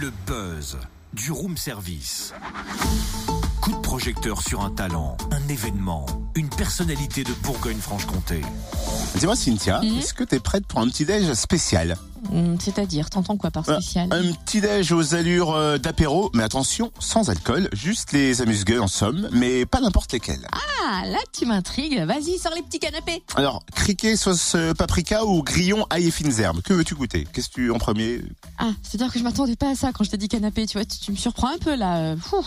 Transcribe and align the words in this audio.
Le 0.00 0.10
buzz 0.26 0.78
du 1.12 1.30
room 1.30 1.56
service. 1.56 2.32
Coup 3.60 3.72
de 3.72 3.80
projecteur 3.80 4.42
sur 4.42 4.62
un 4.62 4.70
talent, 4.70 5.16
un 5.30 5.48
événement, 5.48 6.06
une 6.34 6.48
personnalité 6.48 7.22
de 7.24 7.32
Bourgogne-Franche-Comté. 7.42 8.40
Dis-moi 9.16 9.36
Cynthia, 9.36 9.80
Mhm. 9.80 9.98
est-ce 9.98 10.14
que 10.14 10.24
t'es 10.24 10.40
prête 10.40 10.66
pour 10.66 10.80
un 10.80 10.88
petit 10.88 11.04
déj 11.04 11.32
spécial? 11.34 11.96
C'est-à-dire, 12.58 13.10
t'entends 13.10 13.36
quoi 13.36 13.50
par 13.50 13.64
spécial 13.64 14.08
Un 14.12 14.32
petit 14.32 14.60
déj 14.60 14.92
aux 14.92 15.14
allures 15.14 15.52
euh, 15.54 15.78
d'apéro, 15.78 16.30
mais 16.34 16.42
attention, 16.42 16.90
sans 16.98 17.30
alcool, 17.30 17.68
juste 17.72 18.12
les 18.12 18.42
amuse-gueules 18.42 18.80
en 18.80 18.88
somme, 18.88 19.28
mais 19.32 19.66
pas 19.66 19.80
n'importe 19.80 20.12
lesquels. 20.12 20.46
Ah, 20.52 21.06
là 21.06 21.18
tu 21.32 21.46
m'intrigues. 21.46 22.00
Vas-y, 22.06 22.38
sors 22.38 22.54
les 22.54 22.62
petits 22.62 22.78
canapés. 22.78 23.22
Alors, 23.36 23.62
criquet 23.74 24.16
sauce 24.16 24.54
euh, 24.54 24.72
paprika 24.74 25.24
ou 25.24 25.42
grillon 25.42 25.86
ail 25.90 26.06
et 26.06 26.10
fines 26.10 26.40
herbes, 26.40 26.60
que 26.62 26.72
veux-tu 26.72 26.94
goûter? 26.94 27.26
Qu'est-ce 27.32 27.48
que 27.48 27.54
tu 27.54 27.70
en 27.70 27.78
premier? 27.78 28.20
Ah, 28.58 28.70
c'est-à-dire 28.82 29.12
que 29.12 29.18
je 29.18 29.24
m'attendais 29.24 29.56
pas 29.56 29.70
à 29.70 29.74
ça 29.74 29.92
quand 29.92 30.04
je 30.04 30.10
t'ai 30.10 30.16
dit 30.16 30.28
canapé. 30.28 30.66
Tu 30.66 30.78
vois, 30.78 30.84
tu, 30.84 30.98
tu 30.98 31.10
me 31.12 31.16
surprends 31.16 31.48
un 31.54 31.58
peu 31.58 31.74
là. 31.74 31.98
euh, 31.98 32.16
Ouh. 32.32 32.44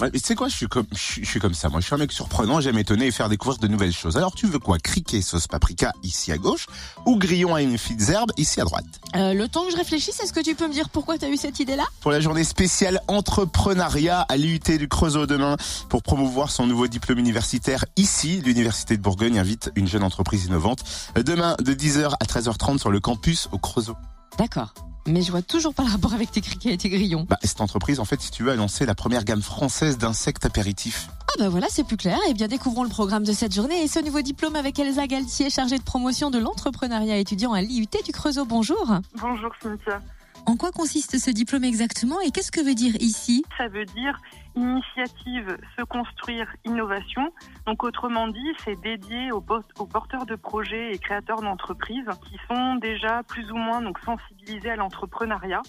Ouais, 0.00 0.10
mais 0.12 0.18
Tu 0.20 0.26
sais 0.26 0.34
quoi, 0.34 0.48
je 0.48 0.56
suis 0.56 0.66
comme, 0.66 0.86
je 0.92 1.24
suis- 1.24 1.40
comme 1.40 1.54
ça. 1.54 1.68
Moi, 1.68 1.80
je 1.80 1.86
suis 1.86 1.94
un 1.94 1.98
mec 1.98 2.12
surprenant, 2.12 2.60
j'aime 2.60 2.78
étonner 2.78 3.06
et 3.06 3.10
faire 3.10 3.28
découvrir 3.28 3.58
de 3.58 3.68
nouvelles 3.68 3.92
choses. 3.92 4.16
Alors, 4.16 4.34
tu 4.34 4.46
veux 4.46 4.58
quoi? 4.58 4.78
Criquet 4.78 5.20
sauce 5.22 5.46
paprika 5.48 5.92
ici 6.02 6.32
à 6.32 6.38
gauche 6.38 6.66
ou 7.06 7.16
grillon 7.16 7.54
ail 7.54 7.72
et 7.72 7.78
fines 7.78 8.10
herbes 8.10 8.32
ici 8.36 8.60
à 8.60 8.64
droite? 8.64 8.84
Euh, 9.16 9.34
le 9.34 9.48
temps 9.48 9.64
que 9.64 9.70
je 9.72 9.76
réfléchisse, 9.76 10.18
est-ce 10.20 10.32
que 10.32 10.40
tu 10.40 10.54
peux 10.54 10.66
me 10.68 10.72
dire 10.72 10.88
pourquoi 10.88 11.18
t'as 11.18 11.28
eu 11.28 11.36
cette 11.36 11.58
idée-là? 11.60 11.84
Pour 12.00 12.10
la 12.10 12.20
journée 12.20 12.44
spéciale 12.44 13.00
entrepreneuriat 13.08 14.20
à 14.22 14.36
l'UT 14.36 14.60
du 14.78 14.88
Creusot 14.88 15.26
demain 15.26 15.56
pour 15.88 16.02
promouvoir 16.02 16.50
son 16.50 16.66
nouveau 16.66 16.86
diplôme 16.86 17.18
universitaire 17.18 17.84
ici. 17.96 18.40
L'Université 18.44 18.96
de 18.96 19.02
Bourgogne 19.02 19.38
invite 19.38 19.70
une 19.76 19.86
jeune 19.88 20.02
entreprise 20.04 20.44
innovante 20.46 20.84
demain 21.16 21.56
de 21.60 21.72
10h 21.74 22.14
à 22.20 22.24
13h30 22.24 22.78
sur 22.78 22.90
le 22.90 23.00
campus 23.00 23.48
au 23.52 23.58
Creusot. 23.58 23.96
D'accord. 24.38 24.72
Mais 25.06 25.22
je 25.22 25.30
vois 25.30 25.42
toujours 25.42 25.74
pas 25.74 25.82
le 25.82 25.90
rapport 25.90 26.14
avec 26.14 26.30
tes 26.30 26.40
criquets 26.40 26.72
et 26.72 26.78
tes 26.78 26.88
grillons. 26.88 27.26
Bah, 27.28 27.38
cette 27.42 27.60
entreprise, 27.60 27.98
en 27.98 28.04
fait, 28.04 28.20
si 28.20 28.30
tu 28.30 28.44
veux, 28.44 28.52
a 28.52 28.54
lancé 28.54 28.86
la 28.86 28.94
première 28.94 29.24
gamme 29.24 29.42
française 29.42 29.98
d'insectes 29.98 30.44
apéritifs. 30.46 31.08
Ah 31.28 31.32
bah 31.38 31.48
voilà, 31.48 31.66
c'est 31.70 31.84
plus 31.84 31.96
clair. 31.96 32.18
Eh 32.28 32.34
bien, 32.34 32.46
découvrons 32.46 32.84
le 32.84 32.90
programme 32.90 33.24
de 33.24 33.32
cette 33.32 33.54
journée 33.54 33.82
et 33.82 33.88
ce 33.88 33.98
nouveau 33.98 34.20
diplôme 34.20 34.54
avec 34.54 34.78
Elsa 34.78 35.06
Galtier, 35.06 35.50
chargée 35.50 35.78
de 35.78 35.82
promotion 35.82 36.30
de 36.30 36.38
l'entrepreneuriat 36.38 37.16
étudiant 37.16 37.52
à 37.52 37.62
l'IUT 37.62 37.88
du 38.04 38.12
Creusot. 38.12 38.44
Bonjour. 38.44 38.98
Bonjour 39.20 39.50
Cynthia. 39.60 40.00
En 40.44 40.56
quoi 40.56 40.72
consiste 40.72 41.18
ce 41.18 41.30
diplôme 41.30 41.64
exactement 41.64 42.20
et 42.20 42.30
qu'est-ce 42.30 42.50
que 42.50 42.60
veut 42.60 42.74
dire 42.74 42.94
ici? 42.96 43.44
Ça 43.56 43.68
veut 43.68 43.84
dire 43.84 44.18
initiative, 44.56 45.56
se 45.78 45.84
construire, 45.84 46.48
innovation. 46.64 47.32
Donc 47.66 47.84
autrement 47.84 48.26
dit, 48.26 48.50
c'est 48.64 48.80
dédié 48.80 49.30
aux, 49.30 49.40
porteurs 49.40 50.26
de 50.26 50.34
projets 50.34 50.92
et 50.92 50.98
créateurs 50.98 51.42
d'entreprises 51.42 52.08
qui 52.28 52.36
sont 52.48 52.74
déjà 52.76 53.22
plus 53.22 53.50
ou 53.52 53.56
moins 53.56 53.82
sensibilisés 54.04 54.70
à 54.70 54.76
l'entrepreneuriat 54.76 55.62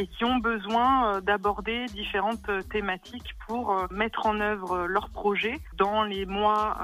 et 0.00 0.06
qui 0.06 0.24
ont 0.24 0.38
besoin 0.38 1.16
euh, 1.16 1.20
d'aborder 1.20 1.84
différentes 1.86 2.48
euh, 2.48 2.62
thématiques 2.62 3.32
pour 3.46 3.72
euh, 3.72 3.86
mettre 3.90 4.24
en 4.24 4.40
œuvre 4.40 4.86
leurs 4.86 5.10
projets 5.10 5.58
dans 5.76 6.04
les 6.04 6.24
mois 6.24 6.76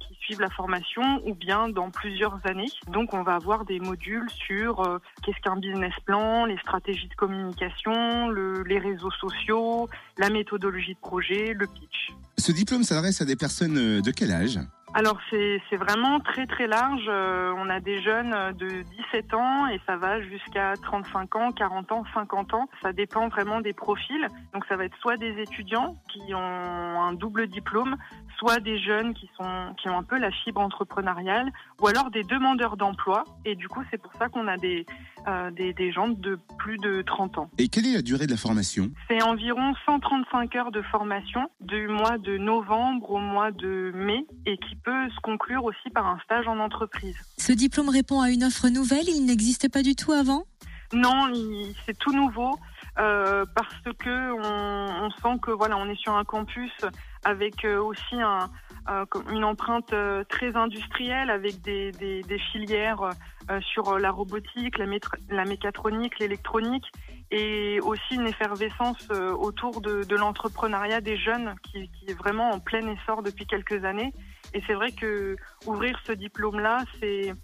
qui 0.00 0.14
suivent 0.20 0.40
la 0.40 0.50
formation 0.50 1.02
ou 1.26 1.34
bien 1.34 1.68
dans 1.68 1.90
plusieurs 1.90 2.38
années. 2.46 2.70
Donc 2.88 3.12
on 3.12 3.22
va 3.22 3.34
avoir 3.34 3.64
des 3.64 3.78
modules 3.80 4.28
sur 4.30 5.00
qu'est-ce 5.22 5.40
qu'un 5.42 5.56
business 5.56 5.92
plan, 6.04 6.44
les 6.46 6.56
stratégies 6.58 7.08
de 7.08 7.14
communication, 7.14 8.28
le- 8.28 8.62
les 8.62 8.78
réseaux 8.78 9.10
sociaux, 9.10 9.88
la 10.18 10.30
méthodologie 10.30 10.94
de 10.94 11.00
projet, 11.00 11.54
le 11.54 11.66
pitch. 11.66 12.12
Ce 12.38 12.52
diplôme 12.52 12.82
s'adresse 12.84 13.20
à 13.20 13.24
des 13.24 13.36
personnes 13.36 14.00
de 14.00 14.10
quel 14.10 14.30
âge? 14.30 14.58
Alors 14.98 15.18
c'est 15.28 15.76
vraiment 15.76 16.20
très 16.20 16.46
très 16.46 16.66
large. 16.66 17.04
Euh, 17.06 17.52
on 17.58 17.68
a 17.68 17.80
des 17.80 18.00
jeunes 18.00 18.34
de 18.54 18.80
17 19.12 19.34
ans 19.34 19.66
et 19.66 19.78
ça 19.84 19.98
va 19.98 20.22
jusqu'à 20.22 20.72
35 20.82 21.36
ans, 21.36 21.52
40 21.52 21.92
ans, 21.92 22.04
50 22.14 22.54
ans. 22.54 22.66
Ça 22.80 22.94
dépend 22.94 23.28
vraiment 23.28 23.60
des 23.60 23.74
profils. 23.74 24.26
Donc 24.54 24.64
ça 24.70 24.76
va 24.76 24.86
être 24.86 24.96
soit 25.02 25.18
des 25.18 25.38
étudiants 25.38 25.98
qui 26.08 26.34
ont 26.34 26.38
un 26.40 27.12
double 27.12 27.46
diplôme, 27.46 27.96
soit 28.38 28.60
des 28.60 28.78
jeunes 28.78 29.14
qui 29.14 29.28
sont 29.36 29.74
qui 29.80 29.88
ont 29.88 29.98
un 29.98 30.02
peu 30.02 30.18
la 30.18 30.30
fibre 30.30 30.60
entrepreneuriale, 30.60 31.50
ou 31.80 31.86
alors 31.86 32.10
des 32.10 32.22
demandeurs 32.22 32.76
d'emploi. 32.76 33.24
Et 33.44 33.54
du 33.54 33.68
coup 33.68 33.82
c'est 33.90 34.00
pour 34.00 34.12
ça 34.14 34.28
qu'on 34.28 34.46
a 34.48 34.56
des, 34.56 34.86
euh, 35.26 35.50
des 35.50 35.72
des 35.72 35.92
gens 35.92 36.08
de 36.08 36.38
plus 36.58 36.78
de 36.78 37.02
30 37.02 37.38
ans. 37.38 37.50
Et 37.58 37.68
quelle 37.68 37.86
est 37.86 37.94
la 37.94 38.02
durée 38.02 38.26
de 38.26 38.32
la 38.32 38.36
formation? 38.36 38.90
C'est 39.08 39.22
environ 39.22 39.74
135 39.84 40.56
heures 40.56 40.72
de 40.72 40.82
formation 40.82 41.48
du 41.60 41.88
mois 41.88 42.18
de 42.18 42.36
novembre 42.38 43.10
au 43.10 43.18
mois 43.18 43.50
de 43.50 43.92
mai 43.94 44.26
et 44.46 44.56
qui 44.58 44.76
peut 44.76 45.08
se 45.10 45.20
conclure 45.22 45.64
aussi 45.64 45.90
par 45.90 46.06
un 46.06 46.18
stage 46.24 46.46
en 46.48 46.58
entreprise. 46.58 47.16
Ce 47.38 47.52
diplôme 47.52 47.88
répond 47.88 48.20
à 48.20 48.30
une 48.30 48.44
offre 48.44 48.68
nouvelle, 48.68 49.08
il 49.08 49.24
n'existait 49.24 49.68
pas 49.68 49.82
du 49.82 49.94
tout 49.94 50.12
avant? 50.12 50.44
Non, 50.92 51.32
c'est 51.84 51.98
tout 51.98 52.12
nouveau 52.12 52.58
euh, 52.98 53.44
parce 53.54 53.96
que 53.98 54.32
on, 54.32 55.04
on 55.04 55.10
sent 55.10 55.38
que 55.42 55.50
voilà, 55.50 55.76
on 55.76 55.88
est 55.88 56.00
sur 56.00 56.16
un 56.16 56.24
campus 56.24 56.72
avec 57.26 57.64
euh, 57.64 57.82
aussi 57.82 58.14
une 59.30 59.44
empreinte 59.44 59.92
euh, 59.92 60.22
très 60.28 60.54
industrielle 60.54 61.28
avec 61.28 61.60
des, 61.60 61.92
filières 62.52 63.02
euh, 63.50 63.60
sur 63.60 63.98
la 63.98 64.12
robotique, 64.12 64.78
la, 64.78 65.44
mécatronique, 65.44 66.18
l'électronique 66.20 66.84
et 67.32 67.80
aussi 67.80 68.14
une 68.14 68.28
effervescence 68.28 69.10
autour 69.10 69.80
de, 69.80 70.04
de 70.04 70.16
l'entrepreneuriat 70.16 71.00
des 71.00 71.16
jeunes 71.16 71.56
qui, 71.64 71.90
qui 71.90 72.12
est 72.12 72.16
vraiment 72.16 72.50
en 72.50 72.60
plein 72.60 72.86
essor 72.86 73.24
depuis 73.24 73.46
quelques 73.46 73.84
années. 73.84 74.12
Et 74.54 74.62
c'est 74.68 74.74
vrai 74.74 74.92
que 74.92 75.36
ouvrir 75.66 75.98
ce 76.04 76.12
diplôme-là, 76.12 76.84
c'est 77.00 77.34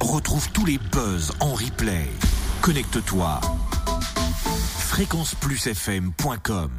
Retrouve 0.00 0.48
tous 0.52 0.66
les 0.66 0.78
buzz 0.78 1.32
en 1.40 1.52
replay. 1.52 2.08
Connecte-toi. 2.60 3.40
fréquenceplusfm.com 4.78 6.72